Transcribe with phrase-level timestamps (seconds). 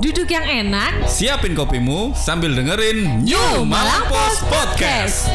[0.00, 5.28] Duduk yang enak, Siapin kopimu sambil dengerin New Malang Post Podcast.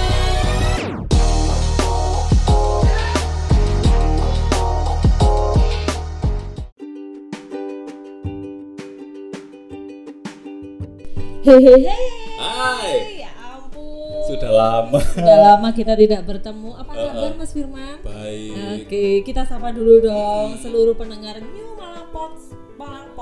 [11.46, 11.94] Hehehe.
[12.42, 14.26] Hai, Ya ampun.
[14.26, 15.00] sudah lama.
[15.14, 16.74] Sudah lama kita tidak bertemu.
[16.74, 18.02] Apa kabar Mas Firman?
[18.02, 18.82] Baik.
[18.82, 21.65] Oke, kita sapa dulu dong seluruh pendengar New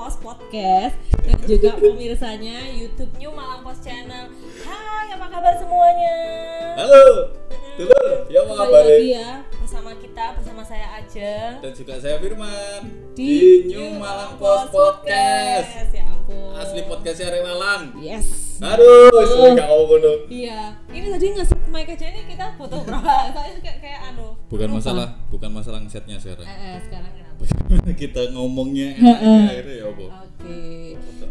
[0.04, 4.28] Post Podcast dan juga pemirsanya YouTube New Malang Post Channel.
[4.60, 6.16] Hai, apa kabar semuanya?
[6.76, 7.32] Halo,
[7.80, 8.84] dulur, ya apa kabar?
[8.84, 12.80] lagi ya bersama kita, bersama saya Ajeng Dan juga saya Firman
[13.16, 15.96] di, New Malang Post Podcast.
[15.96, 16.52] Ya ampun.
[16.52, 17.82] Asli podcastnya Arek Malang.
[17.96, 18.60] Yes.
[18.60, 20.12] Aduh, sudah gak ngomong ngono.
[20.28, 23.08] Iya, ini tadi nge-set mic aja ini kita butuh berapa?
[23.32, 24.36] Soalnya kayak, kayak anu.
[24.52, 24.84] Bukan lupa.
[24.84, 26.44] masalah, bukan masalah setnya sekarang.
[26.44, 27.23] Eh, eh, sekarang
[28.00, 30.04] Kita ngomongnya enaknya akhirnya ya apa?
[30.24, 30.60] Oke.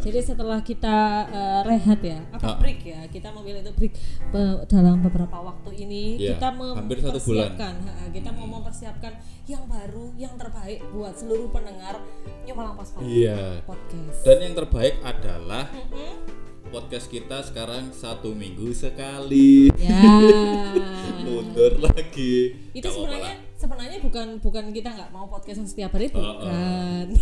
[0.03, 2.57] Jadi setelah kita eh, rehat ya, apa Ah.
[2.57, 3.07] break ya?
[3.07, 3.93] Kita memilih untuk break
[4.29, 7.55] be- dalam beberapa waktu ini Iya, kita hampir satu bulan.
[7.55, 9.13] mempersiapkan, ha, kita mau mempersiapkan
[9.45, 12.03] yang baru, yang terbaik buat seluruh pendengar
[12.43, 13.63] New Malang Pas Iya.
[13.63, 14.19] Podcast.
[14.21, 15.71] Dan yang terbaik adalah
[16.65, 19.71] podcast kita sekarang satu minggu sekali.
[19.77, 20.03] Ya.
[21.23, 22.59] Mundur lagi.
[22.73, 23.35] itu apa-apa sebenarnya.
[23.63, 27.07] Sebenarnya bukan bukan kita nggak mau podcast yang setiap hari bukan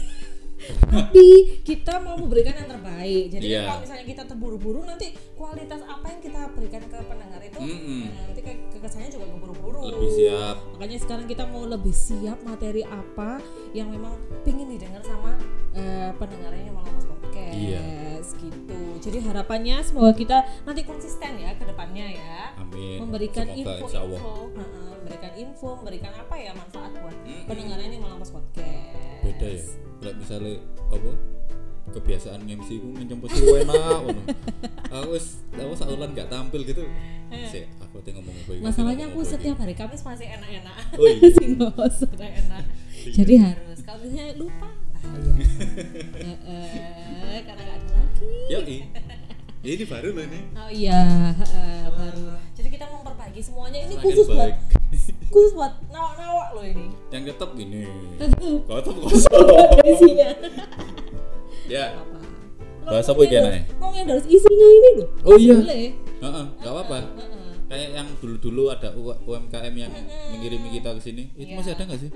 [0.61, 1.25] tapi
[1.65, 3.61] kita mau memberikan yang terbaik jadi Iya.
[3.65, 8.01] kalau misalnya kita terburu-buru nanti kualitas apa yang kita berikan ke pendengar itu Mm-mm.
[8.07, 10.55] nah, nanti ke kesannya juga keburu-buru Lebih siap.
[10.71, 13.41] makanya sekarang kita mau lebih siap materi apa
[13.73, 15.33] yang memang pingin didengar sama
[15.73, 17.81] eh, pendengarnya malah mas podcast Iya.
[18.37, 23.01] gitu jadi harapannya semoga kita nanti konsisten ya ke depannya ya Amin.
[23.01, 24.53] memberikan info-info
[25.11, 28.63] memberikan info memberikan apa ya manfaat buat pendengaran ini malam pas podcast
[29.21, 29.63] Beda ya.
[30.01, 30.53] Kalau misalnya
[30.87, 31.11] apa?
[31.91, 34.21] Kebiasaan MC ku ngenyempet enak ngono.
[34.95, 36.87] Aku wis aku saulan gak tampil gitu.
[37.31, 41.31] Sik, aku teh ngomong apa iki, masalahnya aku setiap hari Kamis masih enak-enak Oh iya.
[41.87, 42.63] usah enak
[43.07, 44.67] jadi harus kalau misalnya lupa
[44.99, 45.31] bahaya
[46.19, 48.77] Heeh, karena nggak ada lagi Yoi.
[49.63, 50.39] Ini baru loh ini.
[50.59, 51.01] oh iya
[51.39, 54.51] heeh, baru jadi kita memperbaiki semuanya ini khusus buat.
[55.27, 57.87] Khusus buat nawak-nawak loh ini Yang tetap gini.
[58.67, 59.47] Kotop kosong.
[59.81, 60.29] isinya
[61.65, 61.85] ya.
[61.93, 62.17] apa
[62.81, 63.61] Bahas Kalau apa mau Nay?
[63.77, 65.55] mau ngendorse isinya ini loh Oh iya.
[65.55, 65.85] boleh
[66.21, 66.97] Heeh, enggak apa-apa.
[67.65, 68.91] Kayak yang dulu-dulu ada
[69.23, 69.89] UMKM yang
[70.29, 71.23] mengirimi kita ke sini.
[71.33, 71.57] Itu Iya.
[71.57, 72.11] masih ada nggak sih?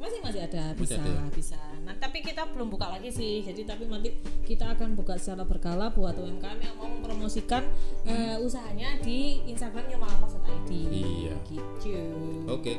[0.00, 1.22] masih masih ada Masih bisa ada ya?
[1.28, 4.16] bisa nah tapi kita belum buka lagi sih jadi tapi nanti
[4.48, 7.66] kita akan buka secara berkala buat UMKM yang mau mempromosikan
[8.06, 11.34] eh, usahanya di Instagramnya malang.id Iya.
[11.44, 11.98] gitu
[12.46, 12.78] Oke.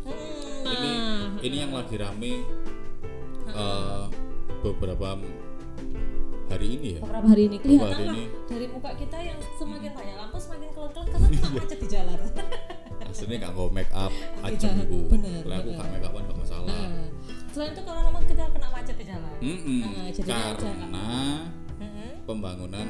[0.00, 2.44] Hmm, Ini nah ini yang lagi rame
[3.46, 4.04] eh,
[4.60, 5.16] beberapa
[6.46, 7.00] hari ini ya.
[7.00, 8.24] beberapa hari ini kelihatan hari lah ini.
[8.44, 12.18] dari muka kita yang semakin banyak lampu semakin kelut-kelut karena kena macet di jalan
[13.00, 14.98] Aslinya nggak mau make up aja Iya, iku.
[15.08, 15.80] bener, Lah aku bener.
[15.80, 16.68] gak make upan gak masalah.
[16.70, 16.90] Nah,
[17.50, 19.80] selain itu karena memang kita kena macet di jalan Mm-mm.
[19.82, 21.06] Nah, jadi Karena
[21.76, 22.10] Mm-mm.
[22.22, 22.86] pembangunan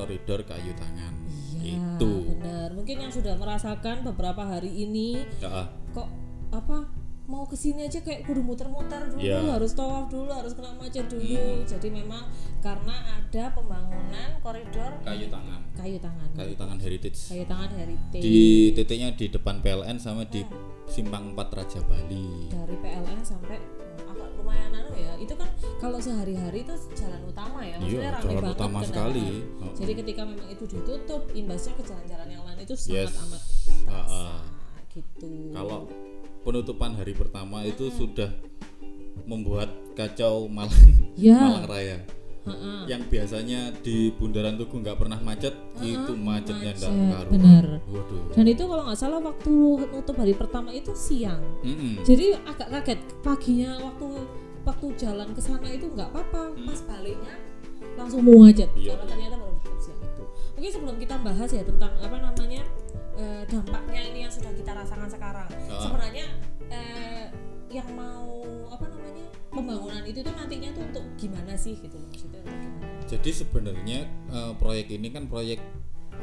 [0.00, 1.12] koridor kayu tangan.
[1.54, 2.12] Iya, Itu.
[2.32, 2.72] benar.
[2.72, 6.08] Mungkin yang sudah merasakan beberapa hari ini Ya, kok
[6.50, 6.88] apa
[7.26, 9.54] mau ke sini aja kayak kudu muter-muter dulu, Iya.
[9.54, 11.62] harus tawaf dulu, harus kena macet dulu.
[11.62, 12.26] Jadi memang
[12.58, 15.60] karena ada pembangunan koridor kayu tangan.
[15.72, 17.20] kayu tangan, Kayu tangan heritage.
[17.28, 18.40] kayu tangan heritage Di
[18.74, 20.42] titiknya di depan PLN sama di
[20.84, 22.50] Simpang 4 Raja Bali.
[22.50, 23.79] dari PLN sampai hmm,
[24.50, 25.12] lumayan anu ya.
[25.16, 28.90] Itu kan kalau sehari-hari itu jalan utama ya, maksudnya Iya, ramai jalan banget utama kendaraan.
[28.90, 29.26] sekali.
[29.62, 29.74] Oh.
[29.78, 33.22] Jadi ketika memang itu ditutup, imbasnya ke jalan-jalan yang lain itu sangat Yes.
[33.22, 33.42] amat
[33.86, 34.40] terasa ah.
[34.90, 35.30] gitu.
[35.54, 35.80] Kalau
[36.42, 38.30] penutupan hari pertama itu sudah
[39.22, 40.74] membuat kacau Malang
[41.14, 41.38] Ya.
[41.38, 41.98] Malang Raya.
[42.50, 42.82] Heeh.
[42.88, 47.26] Yang biasanya di Bundaran Tugu nggak pernah macet, itu macetnya macet, karuan.
[47.30, 47.66] bener.
[47.86, 48.22] Waduh.
[48.34, 49.50] Dan itu kalau nggak salah waktu
[49.86, 51.40] nutup hari pertama itu siang.
[51.62, 52.02] Mm-mm.
[52.02, 54.06] Jadi agak kaget paginya waktu
[54.60, 56.52] waktu jalan ke sana itu nggak apa-apa.
[56.54, 57.34] Pas baliknya
[57.96, 58.92] langsung macet Iya.
[58.94, 60.24] karena ternyata baru tutup siang itu.
[60.56, 62.62] Mungkin sebelum kita bahas ya tentang apa namanya
[63.16, 65.48] eh, dampaknya ini yang sudah kita rasakan sekarang.
[65.68, 65.80] Ah.
[65.80, 66.26] Sebenarnya
[66.70, 67.24] eh,
[67.70, 72.42] yang mau apa namanya pembangunan itu tuh nantinya tuh untuk gimana sih gitu loh maksudnya
[72.42, 72.86] untuk gimana?
[73.06, 73.98] Jadi sebenarnya
[74.30, 75.62] eh, proyek ini kan proyek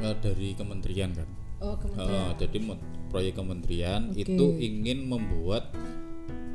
[0.04, 1.30] eh, dari kementerian kan.
[1.58, 2.38] Oh kementerian.
[2.38, 4.28] jadi mo- proyek kementerian Oke.
[4.28, 5.72] itu ingin membuat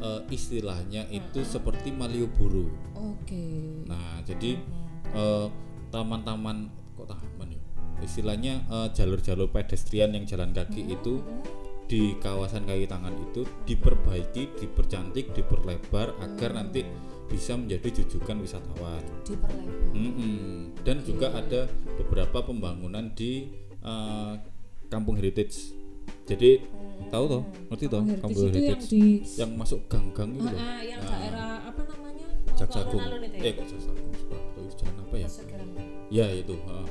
[0.05, 2.69] eh, istilahnya itu seperti Malioboro.
[2.95, 3.45] Oke.
[3.89, 4.61] Nah, jadi
[5.17, 5.47] eh,
[5.89, 7.63] taman-taman kok taman ya?
[8.05, 11.25] Istilahnya eh, jalur-jalur pedestrian yang jalan kaki itu
[11.87, 16.87] di kawasan kaki tangan itu diperbaiki, dipercantik, diperlebar agar nanti
[17.29, 19.03] bisa menjadi jujukan wisatawan.
[19.25, 19.93] Diperlebar.
[19.97, 20.73] Mm-mm.
[20.85, 23.49] Dan juga ada beberapa pembangunan di
[23.81, 24.33] eh,
[24.89, 25.73] kampung heritage.
[26.29, 26.61] Jadi
[27.11, 29.03] tahu toh, ngerti toh Heritage kampung itu yang heritage di
[29.39, 32.27] yang masuk gang-gang itu Ah, ah, yang Nah, daerah apa namanya?
[32.59, 33.03] Jaksagung.
[33.03, 33.51] Ya?
[33.51, 34.11] Eh, Jaksagung?
[34.79, 35.29] Jalan apa ya?
[36.13, 36.55] Ya itu.
[36.55, 36.83] ya.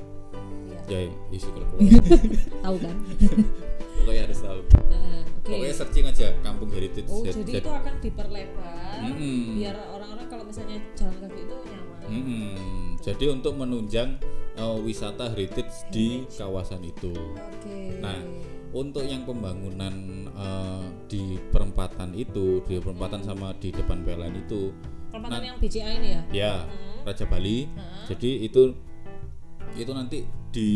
[0.90, 1.00] Ya,
[1.32, 1.68] isi kalau
[2.66, 2.96] Tahu kan?
[4.02, 4.60] pokoknya harus tahu.
[4.84, 5.48] Nah, oke.
[5.48, 7.08] Pokoknya searching aja kampung heritage.
[7.08, 9.40] Oh, Jad- jadi jad- itu akan diperlebar Mm-mm.
[9.56, 12.08] biar orang-orang kalau misalnya jalan kaki itu nyaman.
[12.08, 12.46] Mm-mm.
[12.98, 14.10] Jadi untuk menunjang
[14.54, 17.14] eh, wisata heritage di kawasan itu.
[17.34, 17.98] Oke.
[17.98, 18.18] Nah,
[18.72, 19.94] untuk yang pembangunan
[20.28, 24.70] eh, di perempatan itu, di perempatan sama di depan PLN itu,
[25.08, 26.22] Perempatan yang BCA ini ya?
[26.32, 27.04] ya Hmm.
[27.04, 27.66] Raja Bali.
[28.08, 28.72] Jadi itu
[29.74, 30.70] itu nanti di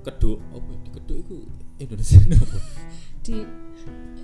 [0.00, 1.36] Keduk, oh di Keduk itu
[1.78, 2.58] Indonesia apa?
[3.22, 3.34] Di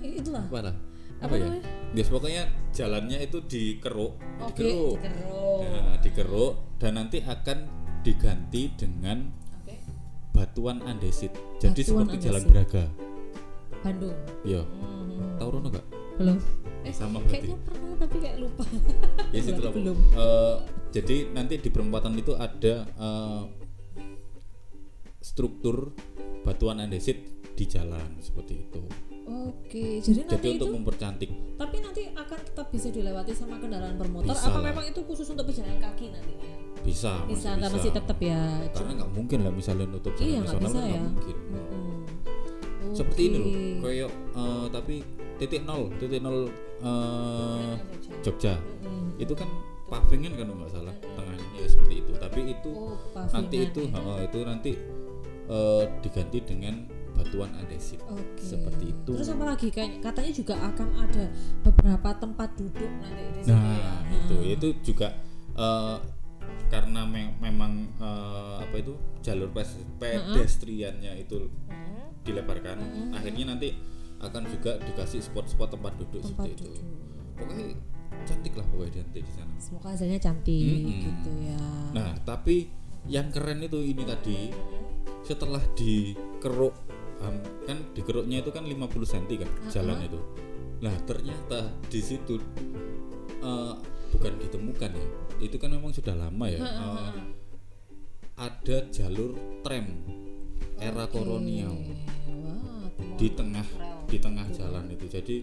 [0.03, 0.43] itulah.
[0.51, 0.75] Lah?
[1.23, 1.47] Apa Apa ya?
[1.95, 2.43] Yes, pokoknya
[2.75, 4.99] jalannya itu dikeruk, Oke, dikeruk.
[4.99, 5.59] dikeruk.
[5.63, 7.57] Nah, dikeruk dan nanti akan
[8.03, 9.31] diganti dengan
[9.63, 9.79] Oke.
[10.35, 11.31] batuan andesit.
[11.57, 12.51] Jadi Batuan seperti Jalan andesit.
[12.51, 12.83] Braga.
[13.79, 14.17] Bandung.
[14.43, 15.39] Ya, Hmm.
[15.39, 15.85] tahu Rono gak?
[16.19, 16.37] Belum.
[16.85, 17.33] Eh, Sama berarti.
[17.49, 18.63] kayaknya pernah tapi kayak lupa.
[19.33, 19.71] Ya situ lah.
[19.73, 19.97] Belum.
[19.97, 20.55] Eh,
[20.91, 23.43] jadi nanti di perempatan itu ada eh,
[25.19, 25.95] struktur
[26.45, 28.83] batuan andesit di jalan seperti itu.
[29.25, 33.97] Oke, jadi nanti Jadi untuk itu mempercantik tapi nanti akan tetap bisa dilewati sama kendaraan
[33.97, 34.69] bermotor Bisa apa lah.
[34.69, 36.49] memang itu khusus untuk pejalan kaki nantinya?
[36.85, 38.37] bisa, Bisa, masih masih tetap ya.
[38.69, 41.01] Karena nggak mungkin lah misalnya nutup jalan Iya, nasional bisa nggak ya.
[41.01, 41.35] mungkin.
[41.49, 41.93] Mm-mm.
[42.93, 43.65] Seperti ini loh, Oke.
[43.81, 44.95] kayak eh, tapi
[45.35, 46.37] titik nol, titik nol
[46.79, 47.71] eh,
[48.21, 48.53] Jogja.
[48.85, 49.17] Mm-mm.
[49.17, 49.49] Itu kan
[49.85, 52.11] pavingan kan nggak salah tengahnya ya seperti itu.
[52.13, 52.93] Tapi itu Oh,
[53.33, 53.97] nanti itu ya.
[53.97, 54.71] heeh, itu nanti
[55.49, 56.75] eh, diganti dengan
[57.15, 58.21] batuan andesit Oke.
[58.37, 59.11] seperti itu.
[59.15, 61.23] Terus apa lagi kayak katanya juga akan ada
[61.63, 63.55] beberapa tempat duduk nanti di situ ya.
[63.55, 65.07] Nah, itu itu juga
[65.55, 65.97] eh,
[66.67, 69.49] karena me- memang eh, apa itu jalur
[69.97, 72.77] pedestriannya itu Hmm, dilebarkan,
[73.13, 73.73] akhirnya nanti
[74.17, 76.65] akan juga dikasih spot-spot tempat duduk tempat seperti itu.
[76.71, 76.83] duduk.
[77.35, 77.67] Pokoknya
[78.25, 79.53] cantik lah pokoknya nanti di sana.
[79.59, 81.01] Semoga hasilnya cantik Mm-mm.
[81.03, 81.61] gitu ya.
[81.93, 82.71] Nah, tapi
[83.05, 84.49] yang keren itu ini tadi
[85.21, 86.73] setelah dikeruk
[87.25, 90.19] ham- kan dikeruknya itu kan 50 cm kan jalan itu.
[90.75, 92.37] Nah, ternyata di situ
[93.41, 93.73] eh,
[94.11, 95.07] bukan ditemukan ya.
[95.37, 96.59] Itu kan memang sudah lama ya.
[96.61, 97.11] eh,
[98.35, 99.31] ada jalur
[99.63, 99.87] tram
[100.75, 103.95] era kolonial Wah, temuan di tengah rel.
[104.05, 105.05] di tengah jalan itu.
[105.07, 105.35] Jadi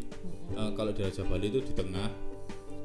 [0.52, 2.08] eh, kalau di Raja Bali itu di tengah.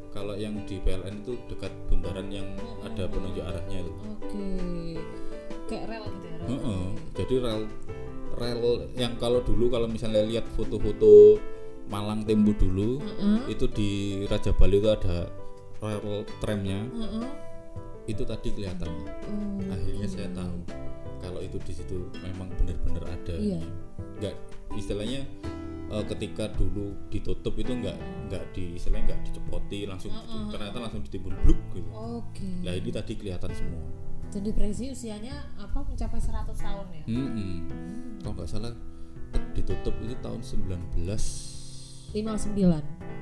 [0.08, 2.48] Kalau yang di PLN itu dekat bundaran yang
[2.82, 3.92] ada penunjuk arahnya itu.
[4.10, 4.50] Oke.
[5.70, 6.36] Kayak rel gitu ya.
[6.40, 6.48] rel.
[6.50, 6.84] Heeh.
[7.14, 7.62] Jadi rel
[8.38, 11.42] rel yang kalau dulu kalau misalnya lihat foto-foto
[11.88, 13.56] Malang Tempo dulu Heeh.
[13.58, 13.90] itu di
[14.28, 15.26] Raja Bali itu ada
[15.82, 17.28] rel tramnya Heeh.
[18.08, 18.88] itu tadi kelihatan.
[19.28, 20.64] Oh, Akhirnya saya tahu
[21.20, 23.36] kalau itu di situ memang benar-benar ada.
[24.18, 24.36] Enggak
[24.76, 25.28] istilahnya
[25.92, 27.98] eh, ketika dulu ditutup itu enggak
[28.28, 30.52] enggak di istilahnya enggak dicepoti langsung gitu.
[30.52, 31.90] ternyata langsung ditimbun bluk gitu.
[31.92, 32.48] Oke.
[32.64, 33.84] Nah ini tadi kelihatan semua.
[34.28, 37.04] Dan diprediksi usianya apa mencapai 100 tahun ya?
[37.08, 37.54] Mm-mm.
[38.20, 38.74] Kalau nggak salah
[39.54, 40.94] ditutup itu tahun 19
[42.10, 42.56] 59.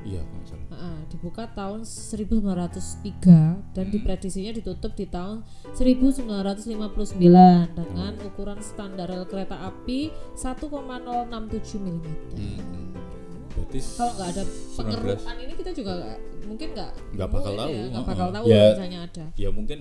[0.04, 0.68] Iya kalau nggak salah.
[0.72, 5.42] Heeh, dibuka tahun 1903 dan diprediksinya ditutup di tahun
[5.74, 7.18] 1959
[7.72, 10.70] dengan ukuran standar rel kereta api 1,067
[11.80, 11.98] mm.
[12.36, 12.86] Mm-mm.
[13.56, 14.78] Berarti Kalau nggak ada 19.
[14.78, 18.64] pengerukan ini kita juga nggak- mungkin nggak Nggak bakal tahu, ya, nggak bakal tahu Ya.
[18.70, 19.26] misalnya ada.
[19.34, 19.80] ya mungkin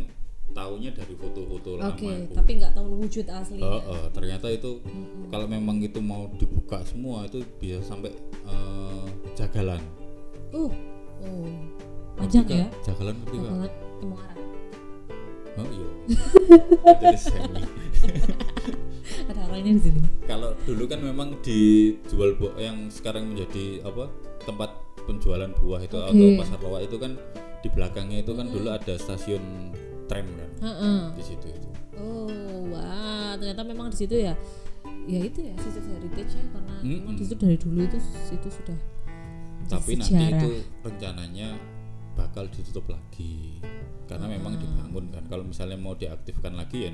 [0.55, 2.31] tahunya dari foto-foto lama itu.
[2.31, 3.59] tapi nggak tahu wujud asli.
[3.59, 4.79] Oh, oh, ternyata itu
[5.33, 8.15] kalau memang itu mau dibuka semua itu bisa sampai
[8.47, 9.83] eh, jagalan.
[10.55, 10.71] Uh,
[11.27, 11.51] oh,
[12.15, 12.67] panjang ya?
[12.87, 13.37] Jagalan ngerti?
[13.43, 14.37] Bakalan emang arah.
[15.55, 15.89] Oh iya.
[17.03, 17.63] Jadi semi.
[19.31, 20.01] Ada arahnya di sini.
[20.27, 24.11] Kalau dulu kan memang dijual bu- yang sekarang menjadi apa
[24.45, 24.71] tempat
[25.05, 26.11] penjualan buah itu Oke.
[26.11, 27.13] atau pasar lawak itu kan
[27.61, 29.73] di belakangnya itu kan dulu ada stasiun
[30.05, 31.01] tram kan Heeh.
[31.13, 31.69] di situ itu.
[31.95, 32.29] Oh,
[32.69, 34.35] wah, ternyata memang di situ ya.
[35.05, 37.17] Ya itu ya situ heritage-nya karena memang Mm-mm.
[37.17, 38.79] di situ dari dulu itu situ sudah
[39.67, 40.39] Tapi nanti sejarah.
[40.39, 40.49] itu
[40.81, 41.49] rencananya
[42.15, 43.59] bakal ditutup lagi
[44.05, 45.25] karena memang dibangun kan.
[45.25, 46.93] Kalau misalnya mau diaktifkan lagi ya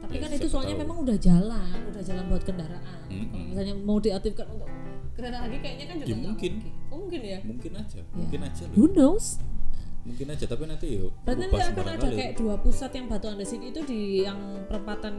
[0.00, 0.82] Tapi Ya, kan itu soalnya tahu.
[0.82, 3.06] memang udah jalan, udah jalan buat kendaraan.
[3.06, 3.30] Mm-mm.
[3.30, 4.70] Kalau misalnya mau diaktifkan untuk
[5.12, 6.52] kereta lagi kayaknya kan juga Ya, mungkin.
[6.88, 7.38] Oh, mungkin ya.
[7.42, 8.04] mungkin aja, Ya.
[8.12, 8.74] mungkin aja loh.
[8.74, 9.26] Who knows?
[10.02, 12.16] Mungkin aja tapi nanti yuk Berarti nanti akan ada kali.
[12.16, 15.14] kayak dua pusat yang Batu Andesit itu di yang perempatan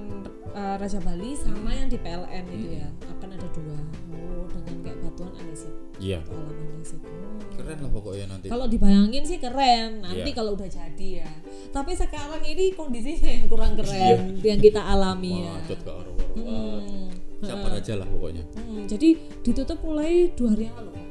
[0.49, 2.89] eh, Raja Bali sama yang di PLN itu ya.
[3.07, 3.77] Akan ada dua.
[4.11, 6.97] Oh, dengan kayak batuan Andesit iya alam Andesit.
[6.97, 7.39] Hmm.
[7.53, 10.33] keren lah pokoknya nanti Kalau dibayangin sih keren, nanti Iya.
[10.33, 11.29] kalau udah jadi ya.
[11.69, 15.53] Tapi sekarang ini kondisinya yang kurang keren yang kita alami ya.
[15.55, 17.11] macet ke arah Hmm.
[17.39, 20.91] sabar aja lah pokoknya Hmm, jadi ditutup mulai dua hari yang lalu.
[20.91, 21.05] Pak?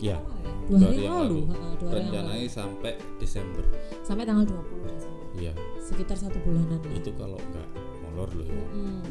[0.00, 0.16] iya
[0.66, 1.38] Dua hari yang lalu.
[1.44, 1.86] Dua lalu.
[1.92, 3.64] rencananya sampai Desember
[4.00, 5.24] Sampai tanggal 20 Desember.
[5.34, 6.94] iya Sekitar satu bulanan lah.
[6.94, 7.68] itu kalau nggak
[8.02, 9.02] molor loh ya Hmm.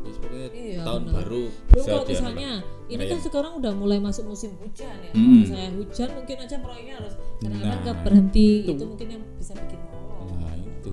[0.00, 1.14] Terus pokoknya Iya, tahun benar.
[1.16, 2.50] baru Belum bisa kalau misalnya
[2.84, 3.22] ini kan ngerayain.
[3.22, 5.10] sekarang udah mulai masuk musim hujan ya.
[5.10, 5.18] Hmm.
[5.20, 8.48] Kalau misalnya hujan mungkin aja proyeknya harus kadang-kadang Nah, nggak berhenti.
[8.60, 8.72] itu.
[8.72, 8.84] Itu.
[8.86, 10.26] mungkin yang bisa bikin molor.
[10.36, 10.92] nah itu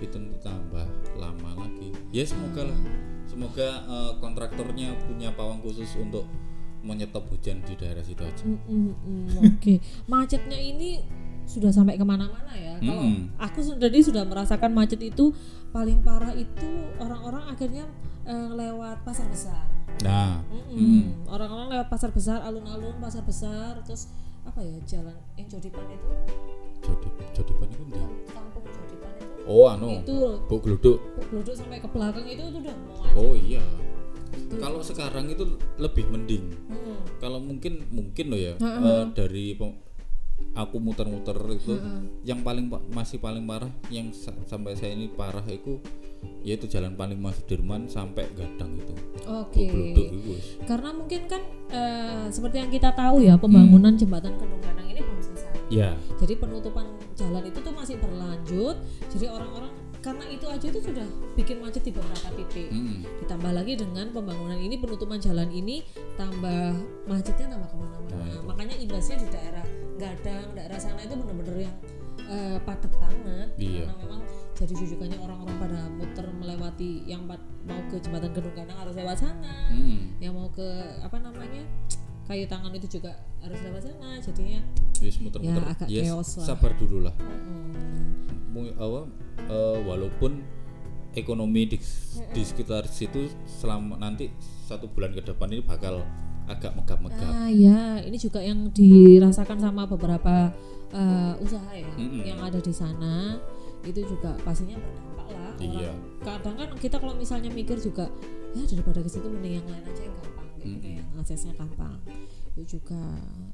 [0.00, 2.78] itu nanti tambah lama lagi ya semoga lah
[3.24, 6.24] semoga eh, kontraktornya punya pawang khusus untuk
[6.80, 9.74] menyetop hujan di daerah situ aja Mm, mm, mm, Oke,
[10.06, 11.04] macetnya ini
[11.44, 12.78] sudah sampai ke mana-mana ya.
[12.78, 13.34] Kalau Mm.
[13.36, 15.34] aku sendiri sudah merasakan macet itu
[15.68, 17.84] paling parah itu orang-orang akhirnya
[18.22, 19.66] eh, lewat pasar besar.
[20.00, 20.38] nah.
[21.26, 24.06] Orang-orang lewat pasar besar, alun-alun pasar besar, terus
[24.40, 26.08] apa ya jalan yang Jodipan itu,
[26.80, 28.00] jadi jadi pan itu ndi?
[28.26, 30.96] kampung Jodipan itu, oh anu itu bu geluduk
[31.28, 33.16] geluduk sampai ke belakang itu tuh udah mau macet.
[33.18, 33.60] oh iya
[34.52, 36.98] kalau sekarang itu lebih mending Mm.
[37.18, 38.80] kalau mungkin mungkin loh ya Heeh.
[38.82, 39.54] eh, dari
[40.50, 41.76] aku muter-muter itu
[42.22, 45.78] yang paling pa- masih paling parah yang sa- sampai saya ini parah itu
[46.40, 48.92] yaitu jalan paling Mas Sudirman sampai Gadang itu
[49.26, 49.68] Oke.
[50.26, 50.60] Wis.
[50.62, 51.40] Karena mungkin kan
[51.70, 55.52] eh, seperti yang kita tahu ya pembangunan jembatan Kedung Gadang ini belum selesai.
[55.68, 58.76] ya Jadi penutupan jalan itu tuh masih berlanjut.
[59.08, 61.04] Jadi orang-orang karena itu aja itu sudah
[61.34, 62.68] bikin macet di beberapa titik.
[62.68, 65.84] mm, Ditambah lagi dengan pembangunan ini penutupan jalan ini
[66.16, 66.72] tambah
[67.04, 68.16] macetnya tambah ke mana-mana.
[68.16, 68.42] Nah.
[68.46, 69.64] Makanya imbasnya di daerah
[69.94, 71.76] Gadang, daerah sana itu bener-bener yang
[72.24, 73.48] eh, padat banget.
[73.54, 73.84] Iya.
[73.84, 74.20] Karena memang
[74.56, 79.68] jadi jujukannya orang-orang pada muter melewati yang mau ke jembatan Gedung Gadang harus lewat sana.
[79.68, 80.16] mm.
[80.18, 80.68] Yang mau ke
[81.00, 81.60] apa namanya
[82.24, 84.16] kayu tangan itu juga harus lewat sana.
[84.18, 84.60] Jadinya
[85.00, 86.46] Wis muter-muter Ya, agak Yes, chaos lah.
[86.48, 89.00] sabar dulu lah mm, Mu- apa,
[89.40, 90.42] eh, walaupun
[91.12, 91.78] ekonomi di,
[92.30, 94.30] di sekitar situ selama nanti
[94.64, 96.02] satu bulan ke depan ini bakal
[96.46, 100.50] agak megap-megap Ah ya, ini juga yang dirasakan sama beberapa
[100.90, 102.22] eh, usaha ya Mm-mm.
[102.24, 103.38] yang ada di sana.
[103.80, 105.50] Itu juga pastinya berdampak lah.
[105.54, 105.92] Orang- Iya.
[106.20, 108.10] Kadang kan kita kalau misalnya mikir juga
[108.50, 110.80] ya daripada ke situ mending yang lain aja yang gampang gitu, Mm-mm.
[110.80, 111.94] kayak yang aksesnya gampang.
[112.60, 113.00] Itu juga.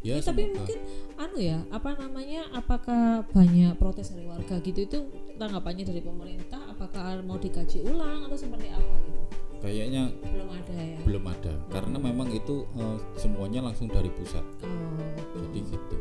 [0.03, 0.79] Ya, Ya, tapi mungkin
[1.15, 2.43] anu ya, apa namanya?
[2.51, 4.99] Apakah banyak protes dari warga gitu itu
[5.35, 6.59] tanggapannya dari pemerintah?
[6.67, 9.15] Apakah mau dikaji ulang atau seperti apa gitu?
[9.57, 10.99] kayaknya Belum ada ya.
[11.01, 15.01] belum ada karena memang itu eh, semuanya langsung dari pusat Oh,
[15.33, 15.97] jadi gitu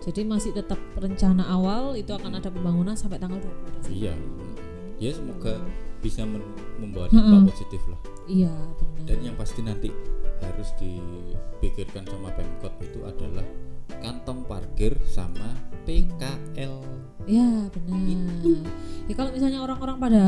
[0.00, 3.50] Jadi masih tetap rencana awal itu akan ada pembangunan sampai tanggal 20
[3.82, 3.90] Desember.
[3.90, 4.14] iya
[5.00, 5.56] ya semoga
[5.98, 6.24] bisa
[6.76, 7.48] membawa dampak Mm-mm.
[7.48, 9.04] positif lah Iya, benar.
[9.06, 9.88] dan yang pasti nanti
[10.40, 13.44] harus dipikirkan sama pemkot itu adalah
[13.98, 15.50] kantong parkir sama
[15.84, 16.78] PKL
[17.24, 18.00] Ya, benar.
[19.04, 20.24] Ya kalau misalnya orang-orang pada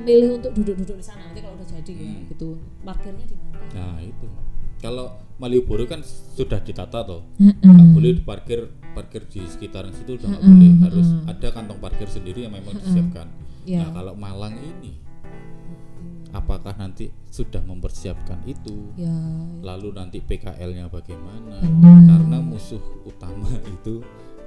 [0.00, 2.22] milih untuk duduk-duduk di sana nanti kalau udah jadi ya Hmm.
[2.28, 2.48] gitu.
[2.80, 3.58] Parkirnya di mana?
[3.72, 4.26] nah itu
[4.78, 8.60] kalau Malioboro kan sudah ditata toh nggak boleh parkir
[8.92, 13.26] parkir di sekitaran situ udah nggak boleh harus ada kantong parkir sendiri yang memang disiapkan
[13.64, 13.84] Ya.
[13.84, 14.98] nah kalau Malang ini
[16.30, 19.12] apakah nanti sudah mempersiapkan itu Ya,
[19.60, 22.00] lalu nanti PKL-nya bagaimana benar.
[22.08, 24.00] karena musuh utama itu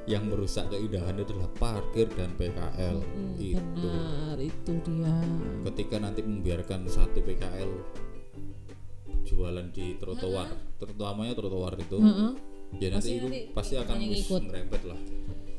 [0.05, 5.17] yang merusak keindahan adalah parkir dan PKL Hmm, itu benar itu dia.
[5.65, 7.71] ketika nanti membiarkan satu PKL
[9.23, 10.45] jualan di trotoar
[10.75, 12.31] terutamanya trotoar itu Heeh.
[12.75, 14.41] ya nanti Pasti itu nanti pasti akan ikut.
[14.43, 15.01] merembet lah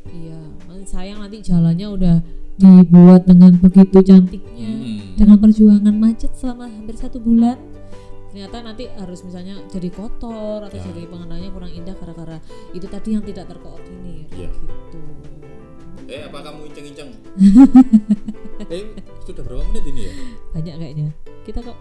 [0.06, 0.38] Iya,
[0.86, 2.16] sayang nanti jalannya udah
[2.56, 4.98] dibuat dengan begitu cantiknya, Hmm.
[5.16, 7.56] dengan perjuangan macet selama hampir satu bulan.
[8.32, 10.84] Ternyata nanti harus misalnya jadi kotor atau Ya.
[10.92, 12.36] jadi pengendalinya kurang indah gara-gara
[12.70, 14.28] itu tadi yang tidak terkoordinir.
[14.32, 14.50] Iya.
[14.52, 15.00] Gitu.
[16.06, 17.10] eh apa kamu inceng-inceng
[18.70, 18.94] eh
[19.26, 20.12] sudah berapa menit ini ya
[20.54, 21.08] Banyak kayaknya.
[21.42, 21.74] Kita kok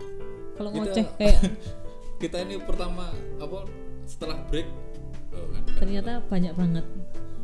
[0.57, 1.39] kalau ngoceh kayak
[2.23, 3.69] kita ini pertama apa
[4.09, 4.65] setelah break
[5.29, 5.75] oh, kan, kan.
[5.77, 6.85] ternyata banyak banget.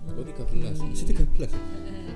[0.09, 1.53] oh 13 masih 13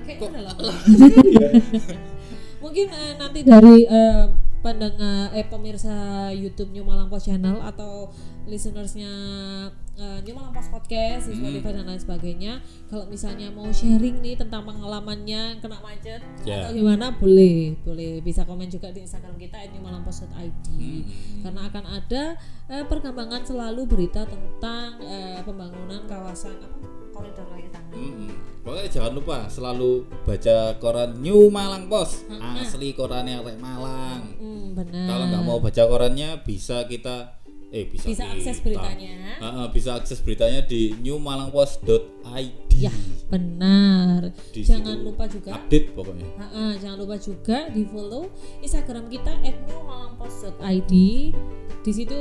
[0.06, 0.72] Kayak Kok- udah lama.
[2.62, 4.24] Mungkin eh, nanti dari eh,
[4.58, 5.92] pendengar eh pemirsa
[6.32, 8.10] YouTube New Malang Post Channel atau
[8.44, 9.12] listenersnya
[9.94, 11.40] eh, New Malang Post Podcast, di Hmm.
[11.44, 12.52] Spotify dan lain sebagainya,
[12.86, 16.64] kalau misalnya mau sharing nih tentang pengalamannya kena macet Ya.
[16.64, 21.02] atau gimana, boleh, boleh bisa komen juga di Instagram kita @newmalangpost.id Hmm.
[21.42, 22.22] karena akan ada
[22.66, 28.30] eh, perkembangan selalu berita tentang eh, pembangunan kawasan apa koridor kaki tangan Mm-mm.
[28.60, 29.90] Pokoknya jangan lupa selalu
[30.22, 32.26] baca koran New Malang Post.
[32.28, 34.36] Asli korannya arek Malang.
[34.36, 38.78] hmm, benar Kalau nggak mau baca korannya bisa kita eh bisa bisa akses kita.
[38.78, 42.70] beritanya Ah, ah, bisa akses beritanya di newmalangpost.id.
[42.72, 42.92] ya
[43.26, 46.26] benar Di jangan situ lupa juga update pokoknya.
[46.36, 48.30] Ha-ha, jangan lupa juga di follow
[48.60, 50.92] Instagram kita @newmalangpost.id.
[51.82, 52.16] Di situ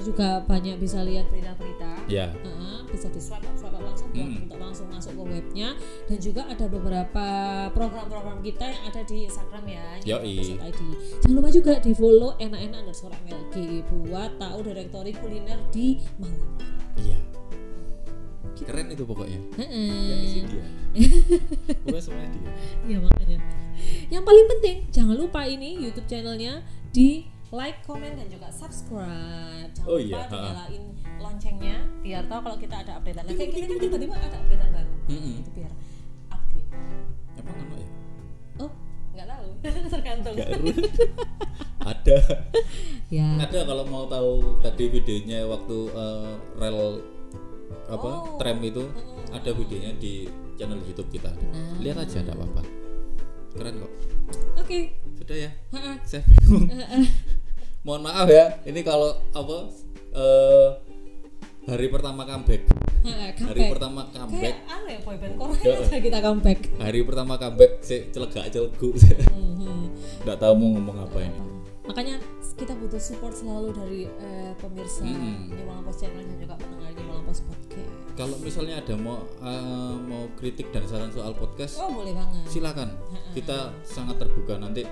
[0.00, 1.90] juga banyak bisa lihat berita-berita.
[2.06, 2.32] Ya.
[2.32, 4.42] Ha-ha, bisa di swipe up, swipe up langsung buat Hmm.
[4.44, 5.68] untuk langsung masuk ke webnya
[6.06, 7.26] dan juga ada beberapa
[7.70, 10.34] program-program kita yang ada di Instagram ya Yoi.
[10.58, 10.80] newmalangpost.id.
[11.22, 13.54] Jangan lupa juga di follow enak-enak underscore MLG
[13.86, 15.86] buat tahu direktori kuliner di
[16.18, 16.52] Malang.
[16.96, 17.18] Iya.
[18.60, 19.40] Keren itu pokoknya.
[19.56, 20.66] Yang isi dia.
[21.80, 22.52] Pokoknya semuanya dia.
[22.84, 23.38] Ya makanya.
[24.12, 26.60] Yang paling penting jangan lupa ini YouTube channelnya
[26.92, 29.70] di like, comment dan juga subscribe.
[29.74, 30.84] Jangan Oh lupa iya, dinyalain
[31.20, 33.24] loncengnya biar tahu kalau kita ada updatean.
[33.26, 34.92] Nah, kayak gini nih tiba-tiba ada updatean baru.
[35.10, 35.34] Mm-mm.
[35.42, 35.72] Itu biar
[36.30, 36.68] update.
[37.36, 37.90] Emang ono ya?
[38.58, 38.70] Oh,
[39.12, 39.46] nggak tahu.
[39.98, 40.34] Tergantung.
[41.80, 42.16] Ada.
[43.10, 43.28] Ya.
[43.42, 46.78] Ada kalau mau tahu tadi videonya waktu eh, rel
[47.90, 48.38] apa Oh.
[48.38, 49.34] tram itu Mm-mm.
[49.34, 51.34] ada videonya di channel YouTube kita.
[51.34, 51.82] Benar.
[51.82, 52.62] Lihat aja enggak apa-apa.
[53.58, 53.92] Keren kok.
[54.62, 54.94] Oke.
[55.18, 55.50] Sudah ya.
[56.06, 56.70] Saya bingung.
[57.80, 58.60] Mohon maaf ya.
[58.68, 59.56] Ini kalau apa
[60.12, 60.68] eh
[61.64, 62.62] hari pertama comeback.
[63.40, 64.56] Hari pertama comeback.
[64.60, 66.58] Kayak apa ya boyband Korea aja kita comeback.
[66.76, 68.88] Hari pertama comeback saya celegak celegu.
[69.32, 69.96] Mhm.
[70.20, 71.40] Enggak tahu mau ngomong apa ini.
[71.80, 72.22] makanya
[72.54, 75.50] kita butuh support selalu dari eh, pemirsa Mm-mm.
[75.50, 79.18] New Malang Post Channel dan juga pendengar New Malang Post Podcast Kalau misalnya ada mau
[79.42, 82.94] eh, mau kritik dan saran soal podcast, oh boleh banget silakan.
[83.34, 84.86] Kita sangat terbuka nanti.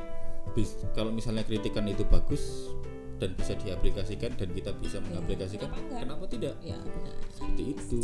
[0.51, 2.69] Bis- kalau misalnya kritikan itu bagus
[3.17, 6.01] dan bisa diaplikasikan dan kita bisa mengaplikasikan, kenapa enggak?
[6.01, 6.55] kenapa tidak?
[6.63, 7.99] ya benar Seperti itu.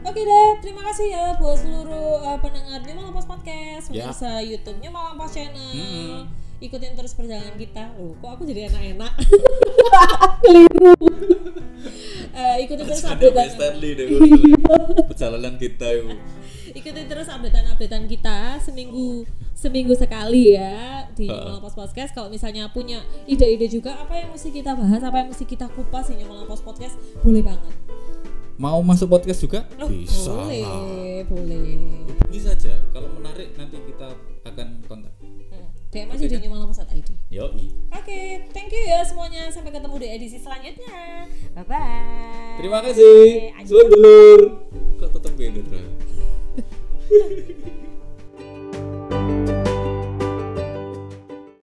[0.00, 4.06] oke deh terima kasih ya buat seluruh eh, pendengar New Malang Post Podcast Ya.
[4.06, 6.30] pemirsa YouTube New Malang Post Channel Mm-mm.
[6.58, 9.12] ikutin terus perjalanan kita loh kok aku jadi enak-enak
[10.40, 10.94] keliru
[12.30, 14.06] Eh, ikutin terus Mas Stanley deh
[15.10, 16.14] perjalanan kita itu.
[16.72, 19.26] ikutin terus updatean-updatean kita seminggu
[19.58, 21.26] seminggu sekali ya di.
[21.26, 22.14] Malang Post Podcast.
[22.14, 26.14] Kalau misalnya punya ide-ide juga apa yang mesti kita bahas, apa yang mesti kita kupas
[26.14, 26.94] di Post Podcast,
[27.26, 27.74] boleh banget.
[28.58, 29.62] Mau masuk podcast juga?
[29.78, 30.34] Loh, bisa.
[30.34, 31.22] boleh, lah.
[31.30, 31.78] boleh.
[32.10, 32.74] Hubungi saja.
[32.90, 34.10] Kalau menarik nanti kita
[34.42, 35.14] akan kontak.
[35.22, 37.14] Hmm, DM aja di New Malang Post ID.
[37.30, 37.70] Yoi.
[37.94, 39.46] Oke, thank you ya semuanya.
[39.54, 41.30] Sampai ketemu di edisi selanjutnya.
[41.54, 42.58] Bye bye.
[42.58, 43.54] Terima kasih.
[43.62, 44.66] Suun dulur.
[44.98, 45.62] Kok tetep beda?
[49.18, 49.57] Thank you.